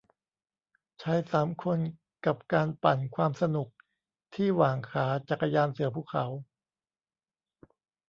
[1.01, 1.79] ชายสามคน
[2.25, 3.67] กับการปั่นความสนุก
[4.35, 6.25] ที่หว่างขา จักรยานเสือภูเขา